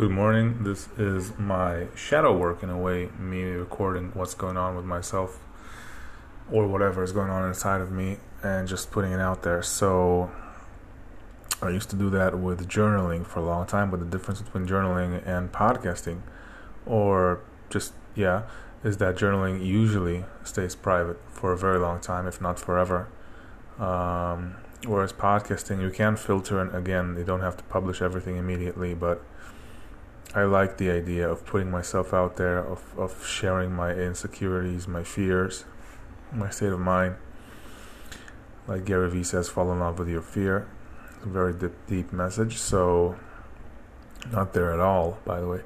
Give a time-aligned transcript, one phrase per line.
[0.00, 0.64] Good morning.
[0.64, 5.40] This is my shadow work in a way, me recording what's going on with myself
[6.50, 9.60] or whatever is going on inside of me and just putting it out there.
[9.62, 10.30] So
[11.60, 14.66] I used to do that with journaling for a long time, but the difference between
[14.66, 16.22] journaling and podcasting
[16.86, 18.44] or just yeah,
[18.82, 23.06] is that journaling usually stays private for a very long time, if not forever.
[23.78, 28.94] Um, whereas podcasting, you can filter, and again, you don't have to publish everything immediately,
[28.94, 29.22] but
[30.32, 35.02] I like the idea of putting myself out there, of, of sharing my insecurities, my
[35.02, 35.64] fears,
[36.32, 37.16] my state of mind.
[38.68, 40.68] Like Gary Vee says, fall in love with your fear.
[41.16, 42.58] It's a very deep, deep message.
[42.58, 43.16] So,
[44.30, 45.60] not there at all, by the way.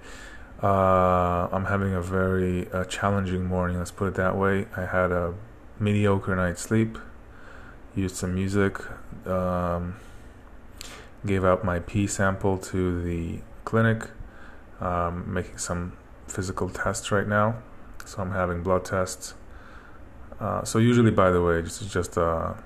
[0.62, 4.66] Uh, I'm having a very uh, challenging morning, let's put it that way.
[4.74, 5.34] I had a
[5.78, 6.96] mediocre night's sleep,
[7.94, 8.78] used some music,
[9.26, 9.96] um,
[11.26, 14.08] gave out my pee sample to the clinic
[14.80, 17.62] um, making some physical tests right now.
[18.04, 19.34] So I'm having blood tests.
[20.40, 22.56] Uh, so usually, by the way, this is just a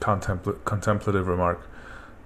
[0.00, 1.68] contempl- contemplative remark,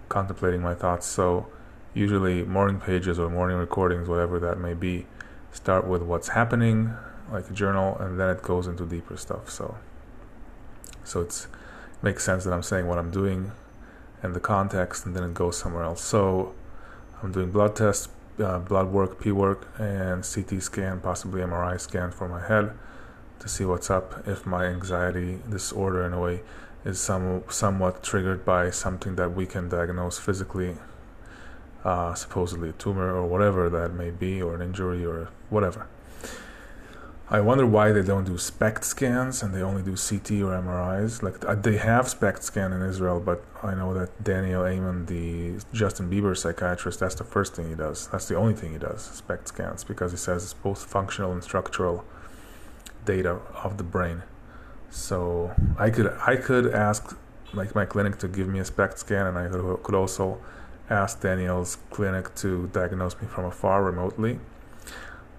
[0.08, 1.06] contemplating my thoughts.
[1.06, 1.46] So
[1.94, 5.06] usually, morning pages or morning recordings, whatever that may be,
[5.50, 6.94] start with what's happening,
[7.30, 9.50] like a journal, and then it goes into deeper stuff.
[9.50, 9.76] So,
[11.04, 11.48] so it's
[12.02, 13.52] makes sense that I'm saying what I'm doing
[14.22, 16.02] and the context, and then it goes somewhere else.
[16.02, 16.54] So
[17.22, 22.10] I'm doing blood tests, uh, blood work, P work, and CT scan, possibly MRI scan
[22.10, 22.72] for my head
[23.40, 24.26] to see what's up.
[24.26, 26.42] If my anxiety disorder, in a way,
[26.84, 30.76] is some somewhat triggered by something that we can diagnose physically,
[31.84, 35.86] uh, supposedly a tumor or whatever that may be, or an injury or whatever.
[37.30, 41.22] I wonder why they don't do SPECT scans and they only do CT or MRIs.
[41.22, 45.64] Like uh, they have SPECT scan in Israel, but I know that Daniel Amen, the
[45.72, 48.08] Justin Bieber psychiatrist, that's the first thing he does.
[48.08, 51.42] That's the only thing he does, SPECT scans, because he says it's both functional and
[51.42, 52.04] structural
[53.04, 54.24] data of the brain.
[54.90, 57.16] So I could I could ask
[57.54, 59.48] like my clinic to give me a SPECT scan, and I
[59.82, 60.38] could also
[60.90, 64.38] ask Daniel's clinic to diagnose me from afar remotely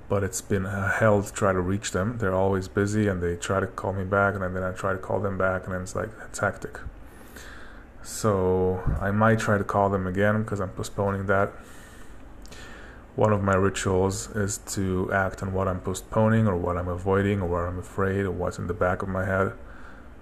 [0.10, 2.18] but it's been uh, hell to try to reach them.
[2.18, 5.00] They're always busy and they try to call me back, and then I try to
[5.00, 6.80] call them back, and then it's like it's hectic.
[8.04, 11.54] So I might try to call them again because I'm postponing that.
[13.16, 17.42] One of my rituals is to act on what I'm postponing or what I'm avoiding
[17.42, 19.54] or what I'm afraid or what's in the back of my head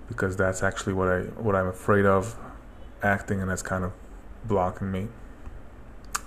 [0.08, 2.38] because that's actually what I what I'm afraid of
[3.02, 3.94] acting and that's kind of
[4.44, 5.08] blocking me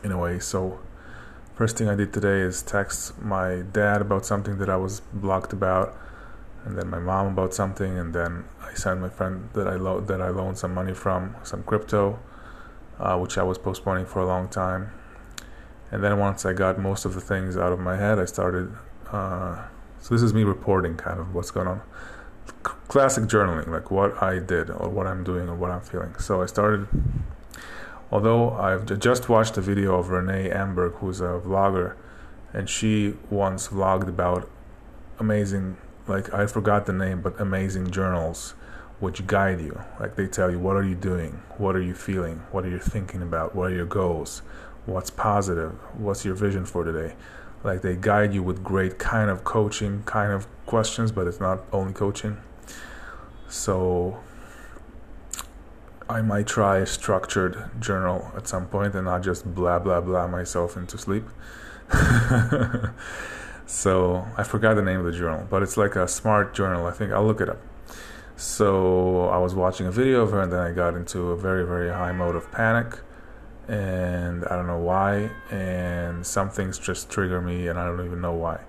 [0.03, 0.39] in a way.
[0.39, 0.81] So
[1.55, 5.53] First thing I did today is text my dad about something that I was blocked
[5.53, 5.97] about,
[6.65, 10.01] and then my mom about something, and then I sent my friend that I lo-
[10.01, 12.19] that I loaned some money from some crypto,
[12.99, 14.91] uh, which I was postponing for a long time.
[15.93, 18.75] And then once I got most of the things out of my head, I started.
[19.13, 19.63] Uh,
[20.01, 21.83] so this is me reporting kind of what's going on.
[22.67, 26.19] C- classic journaling, like what I did or what I'm doing or what I'm feeling.
[26.19, 26.89] So I started
[28.11, 31.97] Although I've just watched a video of Renee Amberg, who's a vlogger,
[32.53, 34.49] and she once vlogged about
[35.19, 35.77] amazing,
[36.07, 38.55] like I forgot the name, but amazing journals
[39.01, 39.81] which guide you.
[39.99, 42.79] Like they tell you what are you doing, what are you feeling, what are you
[42.79, 44.43] thinking about, what are your goals,
[44.87, 47.15] what's positive, what's your vision for today.
[47.63, 51.63] Like they guide you with great kind of coaching, kind of questions, but it's not
[51.73, 52.37] only coaching.
[53.49, 54.21] So
[56.09, 60.27] I might try a structured journal at some point and not just blah blah blah
[60.27, 61.25] myself into sleep.
[63.67, 66.87] so I forgot the name of the journal, but it's like a smart journal.
[66.87, 67.61] I think I'll look it up.
[68.37, 71.65] So I was watching a video of her, and then I got into a very
[71.67, 72.99] very high mode of panic,
[73.67, 78.21] and I don't know why, and some things just trigger me, and I don't even
[78.21, 78.61] know why.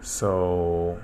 [0.00, 1.00] So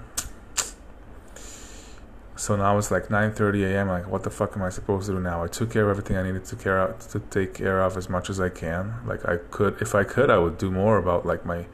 [2.36, 3.88] so now it's like 9:30 a.m.
[3.88, 5.42] Like, what the fuck am I supposed to do now?
[5.42, 8.08] I took care of everything I needed to care of, to take care of as
[8.08, 8.94] much as I can.
[9.06, 11.66] Like, I could, if I could, I would do more about like my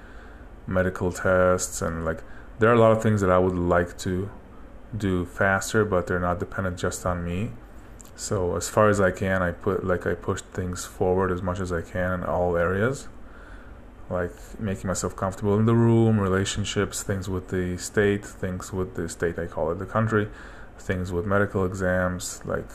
[0.66, 2.22] medical tests and like
[2.60, 4.30] there are a lot of things that I would like to
[4.96, 7.50] do faster, but they're not dependent just on me.
[8.14, 11.58] So as far as I can, I put like I push things forward as much
[11.60, 13.08] as I can in all areas
[14.12, 19.08] like making myself comfortable in the room, relationships, things with the state, things with the
[19.08, 20.28] state, I call it the country,
[20.78, 22.68] things with medical exams, like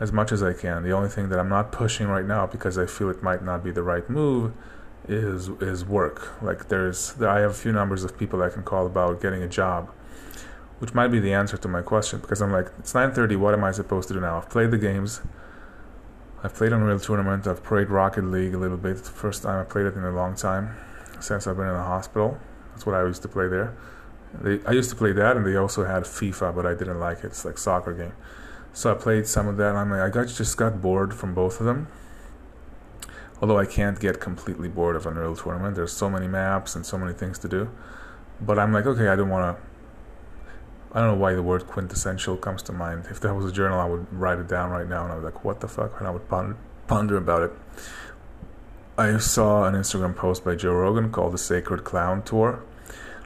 [0.00, 0.82] as much as I can.
[0.82, 3.62] The only thing that I'm not pushing right now because I feel it might not
[3.62, 4.52] be the right move
[5.08, 6.40] is is work.
[6.42, 9.48] Like there's I have a few numbers of people I can call about getting a
[9.48, 9.90] job,
[10.78, 13.36] which might be the answer to my question because I'm like it's 9:30.
[13.36, 14.38] What am I supposed to do now?
[14.38, 15.20] I've played the games.
[16.42, 17.46] I've played Unreal Tournament.
[17.46, 18.92] I've played Rocket League a little bit.
[18.92, 20.76] It's the first time I played it in a long time.
[21.20, 22.38] since I've been in the hospital.
[22.72, 23.74] That's what I used to play there.
[24.40, 27.18] They, I used to play that, and they also had FIFA, but I didn't like
[27.18, 27.26] it.
[27.26, 28.14] It's like soccer game.
[28.72, 29.70] So I played some of that.
[29.70, 31.88] And I'm like, I got just got bored from both of them.
[33.40, 35.76] Although I can't get completely bored of Unreal Tournament.
[35.76, 37.70] There's so many maps and so many things to do.
[38.40, 39.62] But I'm like, okay, I don't want to.
[40.92, 43.06] I don't know why the word quintessential comes to mind.
[43.10, 45.24] If that was a journal, I would write it down right now, and I was
[45.24, 45.98] like, what the fuck?
[45.98, 47.52] And I would ponder, ponder about it.
[48.96, 52.62] I saw an Instagram post by Joe Rogan called the Sacred Clown Tour.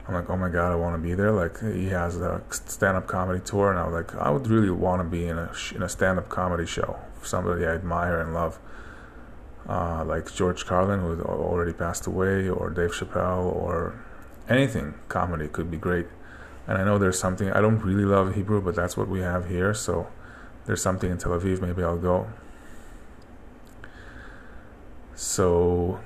[0.09, 1.31] I'm like, oh my god, I want to be there.
[1.31, 5.03] Like he has a stand-up comedy tour, and I was like, I would really want
[5.03, 6.97] to be in a in a stand-up comedy show.
[7.21, 8.57] Somebody I admire and love,
[9.67, 14.03] uh, like George Carlin, who already passed away, or Dave Chappelle, or
[14.49, 16.07] anything comedy could be great.
[16.65, 19.47] And I know there's something I don't really love Hebrew, but that's what we have
[19.47, 19.75] here.
[19.75, 20.07] So
[20.65, 21.61] there's something in Tel Aviv.
[21.61, 22.27] Maybe I'll go.
[25.13, 25.99] So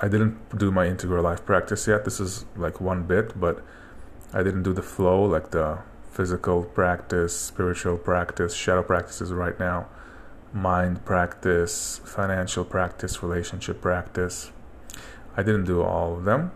[0.00, 2.04] I didn't do my integral life practice yet.
[2.04, 3.62] This is like one bit, but
[4.32, 5.78] I didn't do the flow, like the
[6.10, 9.86] physical practice, spiritual practice, shadow practices right now,
[10.52, 14.52] mind practice, financial practice, relationship practice.
[15.36, 16.52] I didn't do all of them.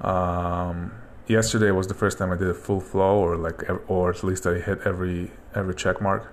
[0.00, 0.92] Um,
[1.26, 4.46] yesterday was the first time I did a full flow, or like, or at least
[4.46, 6.32] I hit every every check mark,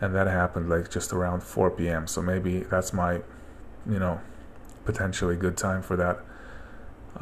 [0.00, 2.06] and that happened like just around 4 p.m.
[2.06, 3.20] So maybe that's my
[3.88, 4.20] you know,
[4.84, 6.18] potentially good time for that.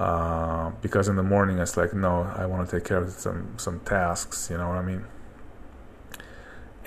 [0.01, 3.55] Uh, because in the morning it's like, no, I want to take care of some
[3.59, 4.49] some tasks.
[4.51, 5.05] You know what I mean?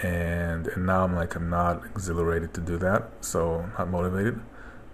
[0.01, 4.39] And and now I'm like, I'm not exhilarated to do that, so not motivated.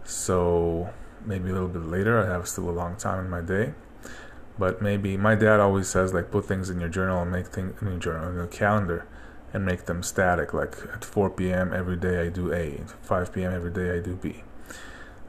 [0.03, 0.89] So
[1.25, 2.19] maybe a little bit later.
[2.19, 3.73] I have still a long time in my day.
[4.57, 7.81] But maybe my dad always says like put things in your journal and make things
[7.81, 9.07] in your journal in your calendar
[9.53, 10.53] and make them static.
[10.53, 11.73] Like at 4 p.m.
[11.73, 13.53] every day I do A, 5 p.m.
[13.53, 14.43] every day I do B.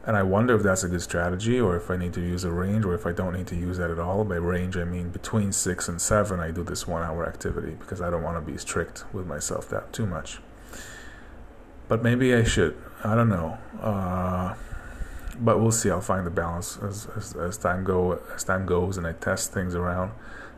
[0.06, 2.50] And I wonder if that's a good strategy or if I need to use a
[2.50, 4.24] range or if I don't need to use that at all.
[4.24, 8.00] By range, I mean between six and seven, I do this one hour activity because
[8.00, 10.38] I don't want to be strict with myself that too much.
[11.88, 12.80] But maybe I should.
[13.04, 13.58] I don't know.
[13.78, 14.54] Uh,
[15.38, 15.90] but we'll see.
[15.90, 19.52] I'll find the balance as, as, as time go as time goes, and I test
[19.52, 20.12] things around,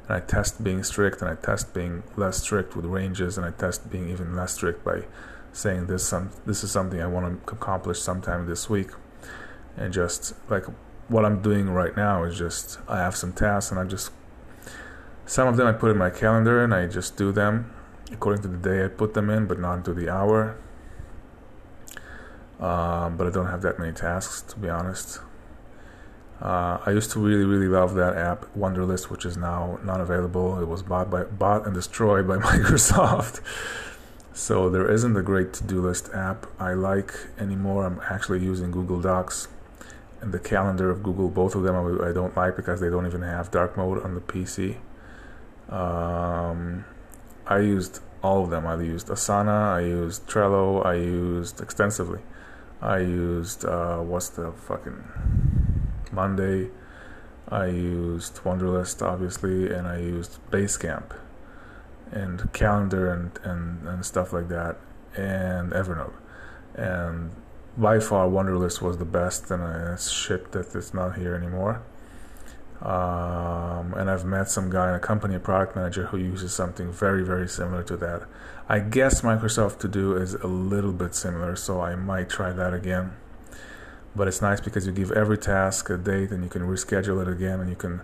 [0.06, 3.50] and I test being strict, and I test being less strict with ranges, and I
[3.50, 5.04] test being even less strict by
[5.52, 8.90] saying this some this is something I want to accomplish sometime this week
[9.76, 10.64] and just like
[11.08, 14.10] what I'm doing right now is just I have some tasks and I just
[15.26, 17.72] some of them I put in my calendar and I just do them
[18.12, 20.56] according to the day I put them in, but not to the hour.
[22.60, 25.20] Um, but I don't have that many tasks to be honest.
[26.40, 30.60] Uh, I used to really, really love that app, Wunderlist, which is now not available.
[30.60, 33.40] It was bought by bought and destroyed by Microsoft.
[34.32, 37.86] so there isn't a great to-do list app I like anymore.
[37.86, 39.48] I'm actually using Google Docs
[40.22, 41.28] and the calendar of Google.
[41.28, 44.20] Both of them I, don't like because they don't even have dark mode on the
[44.20, 44.76] PC.
[45.68, 46.84] Um,
[47.46, 48.66] I used all of them.
[48.66, 52.20] I used Asana, I used Trello, I used extensively.
[52.80, 55.02] I used uh, what's the fucking
[56.12, 56.70] Monday.
[57.48, 61.16] I used Wunderlist obviously, and I used Basecamp
[62.12, 64.76] and Calendar and, and, and stuff like that,
[65.16, 66.14] and Evernote.
[66.74, 67.32] And
[67.76, 71.82] by far Wunderlist was the best, and it's shit that it's not here anymore.
[72.82, 76.90] Um, and I've met some guy in a company, a product manager, who uses something
[76.90, 78.24] very, very similar to that.
[78.68, 82.74] I guess Microsoft To Do is a little bit similar, so I might try that
[82.74, 83.12] again.
[84.14, 87.28] But it's nice because you give every task a date and you can reschedule it
[87.28, 88.02] again and you can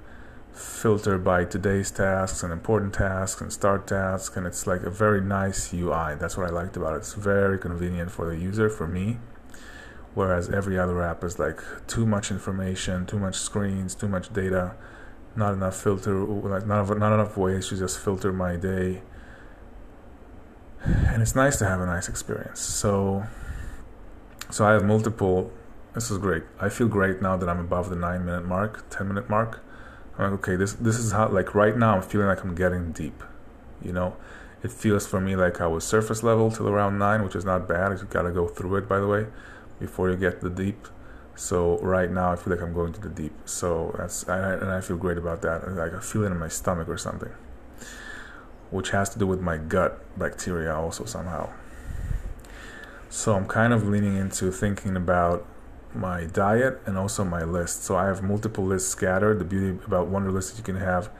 [0.53, 5.21] filter by today's tasks and important tasks and start tasks and it's like a very
[5.21, 6.15] nice UI.
[6.19, 6.99] That's what I liked about it.
[6.99, 9.19] It's very convenient for the user, for me
[10.15, 14.75] whereas every other app is like too much information, too much screens, too much data,
[15.37, 19.03] not enough filter, like not enough, not enough ways to just filter my day.
[20.85, 22.61] And it's nice to have a nice experience.
[22.61, 23.25] So,
[24.51, 25.51] so I have multiple.
[25.95, 26.45] This is great.
[26.61, 29.65] I feel great now that I'm above the nine minute mark, ten minute mark.
[30.17, 32.93] I'm like, okay, this this is how like right now I'm feeling like I'm getting
[32.93, 33.23] deep.
[33.83, 34.17] You know,
[34.63, 37.69] it feels for me like I was surface level till around nine, which is not
[37.69, 37.97] bad.
[37.99, 39.27] You gotta go through it, by the way
[39.79, 40.87] before you get the deep.
[41.35, 43.33] So right now I feel like I'm going to the deep.
[43.45, 45.69] So that's and I, and I feel great about that.
[45.73, 47.31] Like I feel it in my stomach or something,
[48.71, 51.51] which has to do with my gut bacteria also somehow.
[53.09, 55.47] So I'm kind of leaning into thinking about
[55.95, 57.85] my diet and also my list.
[57.85, 59.39] So I have multiple lists scattered.
[59.39, 61.11] The beauty about Wunderlist is you can have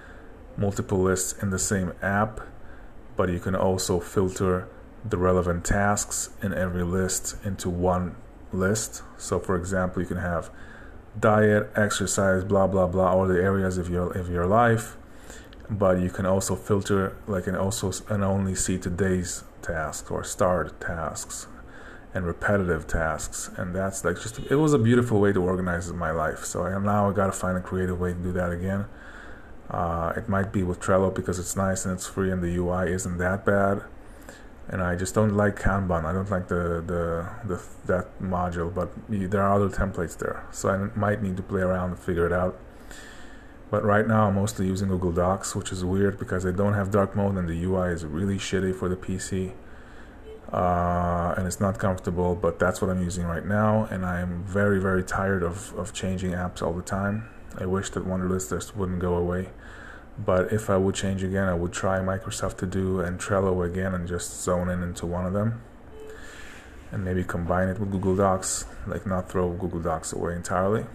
[0.57, 2.41] multiple lists in the same app,
[3.17, 4.69] but you can also filter
[5.09, 8.17] the relevant tasks in every list into one
[8.53, 9.03] list.
[9.17, 10.51] So, for example, you can have
[11.19, 14.97] diet, exercise, blah blah blah, all the areas of your of your life.
[15.71, 20.81] But you can also filter, like, and also and only see today's tasks or starred
[20.81, 21.47] tasks
[22.15, 26.11] and repetitive tasks, and that's like just it was a beautiful way to organize my
[26.11, 26.45] life.
[26.45, 28.87] So I now I got to find a creative way to do that again.
[29.71, 32.91] Uh, it might be with Trello because it's nice and it's free and the UI
[32.91, 33.83] isn't that bad.
[34.71, 36.05] And I just don't like Kanban.
[36.05, 40.69] I don't like the, the, the that module, but there are other templates there, so
[40.69, 42.59] I might need to play around and figure it out.
[43.71, 46.91] But right now, I'm mostly using Google Docs, which is weird because I don't have
[46.91, 49.53] dark mode and the UI is really shitty for the PC.
[50.53, 53.85] Uh, and it's not comfortable, but that's what I'm using right now.
[53.91, 57.29] And I'm very, very tired of, of changing apps all the time.
[57.59, 59.51] I wish that Wunderlist wouldn't go away.
[60.19, 63.95] But if I would change again, I would try Microsoft to do and Trello again
[63.95, 65.63] and just zone in into one of them.
[66.91, 70.87] And maybe combine it with Google Docs, like not throw Google Docs away entirely.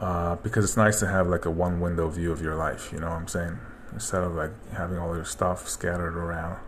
[0.00, 2.98] Uh, because it's nice to have like a one window view of your life, you
[2.98, 3.58] know what I'm saying?
[3.92, 6.58] Instead of like having all your stuff scattered around.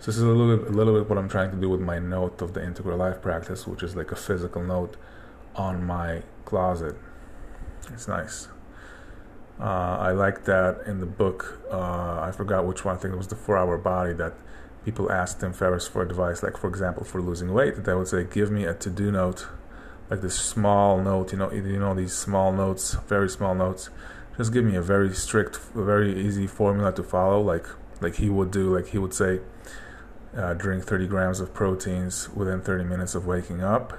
[0.00, 1.80] So this is a little bit, a little bit what I'm trying to do with
[1.80, 4.96] my note of the integral life practice, which is like a physical note
[5.56, 6.96] on my closet.
[7.90, 8.48] It's nice.
[9.60, 11.60] Uh, I like that in the book.
[11.70, 12.96] Uh, I forgot which one.
[12.96, 14.34] I think it was the Four Hour Body that
[14.84, 16.42] people asked Tim Ferriss for advice.
[16.42, 19.48] Like for example, for losing weight, that they would say, "Give me a to-do note,
[20.10, 21.32] like this small note.
[21.32, 23.90] You know, you know these small notes, very small notes.
[24.36, 27.40] Just give me a very strict, very easy formula to follow.
[27.40, 27.66] Like
[28.00, 28.76] like he would do.
[28.76, 29.40] Like he would say."
[30.36, 33.98] uh, drink 30 grams of proteins within 30 minutes of waking up.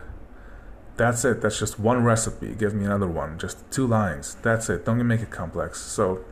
[1.00, 1.40] That's it.
[1.40, 2.54] That's just one recipe.
[2.56, 3.40] Give me another one.
[3.40, 4.36] Just two lines.
[4.42, 4.84] That's it.
[4.84, 5.80] Don't make it complex.
[5.80, 6.26] So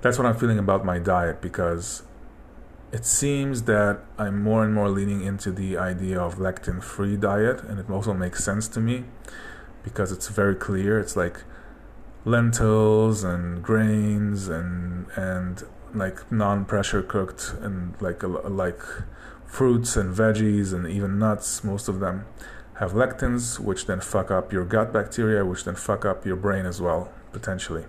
[0.00, 2.02] that's what I'm feeling about my diet because
[2.90, 7.62] it seems that I'm more and more leaning into the idea of lectin free diet,
[7.62, 9.04] and it also makes sense to me
[9.84, 10.98] because it's very clear.
[10.98, 11.44] It's like
[12.24, 15.62] lentils and grains and and
[15.94, 18.82] like non pressure cooked and like like
[19.46, 22.26] fruits and veggies and even nuts, most of them
[22.78, 26.66] have lectins, which then fuck up your gut bacteria, which then fuck up your brain
[26.66, 27.84] as well, potentially.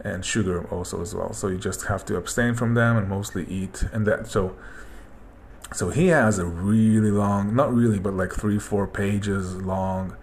[0.00, 1.32] And sugar also as well.
[1.32, 4.56] So you just have to abstain from them and mostly eat and that so
[5.72, 10.16] so he has a really long not really but like three, four pages long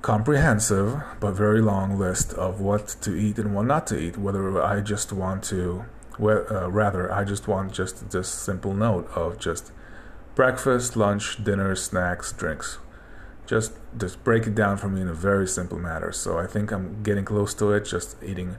[0.00, 4.62] comprehensive but very long list of what to eat and what not to eat, whether
[4.62, 5.84] I just want to
[6.18, 9.72] well, uh, rather, I just want just this simple note of just
[10.34, 12.78] breakfast, lunch, dinner, snacks, drinks.
[13.46, 16.12] Just just break it down for me in a very simple manner.
[16.12, 17.84] So I think I'm getting close to it.
[17.84, 18.56] Just eating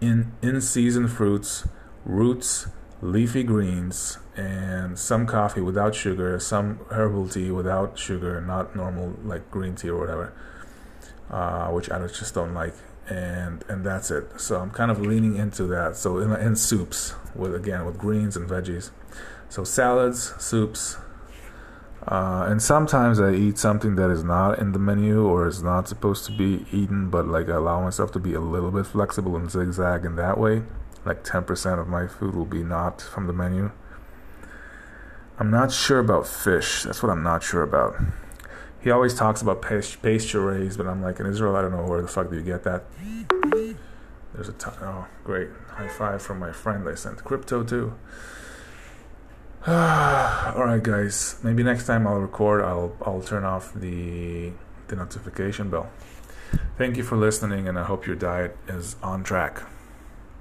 [0.00, 1.66] in in season fruits,
[2.04, 2.68] roots,
[3.00, 9.50] leafy greens, and some coffee without sugar, some herbal tea without sugar, not normal like
[9.50, 10.32] green tea or whatever,
[11.30, 12.74] uh, which I just don't like
[13.08, 14.40] and and that's it.
[14.40, 15.96] So I'm kind of leaning into that.
[15.96, 18.90] So in, in soups with again with greens and veggies.
[19.48, 20.98] So salads, soups,
[22.08, 25.88] uh, and sometimes I eat something that is not in the menu or is not
[25.88, 29.36] supposed to be eaten, but like I allow myself to be a little bit flexible
[29.36, 30.62] and zigzag in that way.
[31.04, 33.70] Like 10% of my food will be not from the menu.
[35.38, 36.82] I'm not sure about fish.
[36.82, 37.96] That's what I'm not sure about
[38.80, 42.00] he always talks about pasture raised, but I'm like in Israel, I don't know where
[42.00, 42.84] the fuck do you get that.
[44.34, 44.74] There's a ton.
[44.80, 45.48] Oh, great!
[45.68, 47.94] High five from my friend I sent crypto to.
[49.66, 51.36] All right, guys.
[51.42, 52.62] Maybe next time I'll record.
[52.62, 54.52] I'll I'll turn off the
[54.86, 55.90] the notification bell.
[56.76, 59.62] Thank you for listening, and I hope your diet is on track.